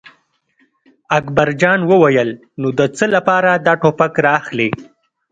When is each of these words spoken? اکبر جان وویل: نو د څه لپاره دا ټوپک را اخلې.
اکبر 1.17 1.49
جان 1.61 1.79
وویل: 1.89 2.29
نو 2.61 2.67
د 2.79 2.81
څه 2.97 3.05
لپاره 3.15 3.51
دا 3.65 3.73
ټوپک 3.81 4.13
را 4.25 4.31
اخلې. 4.39 4.69